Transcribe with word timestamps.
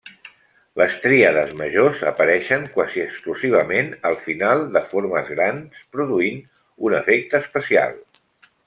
Les 0.81 0.93
tríades 1.01 1.51
majors 1.59 2.01
apareixen 2.11 2.65
quasi 2.77 3.03
exclusivament 3.03 3.93
al 4.11 4.19
final 4.25 4.67
de 4.79 4.85
formes 4.95 5.33
grans, 5.37 5.87
produint 5.99 6.43
un 6.91 6.99
efecte 7.05 7.47
especial. 7.47 7.97